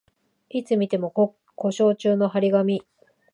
[0.49, 2.81] いつ見ても故障中の張り紙